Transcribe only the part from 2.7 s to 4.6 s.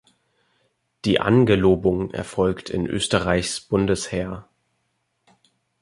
in Österreichs Bundesheer.